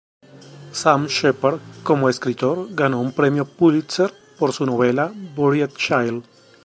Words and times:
Sam 0.73 1.05
Shepard 1.07 1.59
como 1.83 2.09
escritor, 2.09 2.69
ganó 2.73 2.99
un 2.99 3.11
Premio 3.11 3.45
Pulitzer 3.45 4.11
por 4.39 4.51
su 4.51 4.65
novela 4.65 5.11
"Buried 5.35 5.69
Child". 5.77 6.23